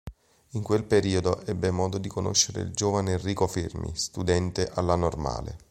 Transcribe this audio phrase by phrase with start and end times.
[0.53, 5.59] In quel periodo ebbe modo di conoscere il giovane Enrico Fermi, studente alla Normale.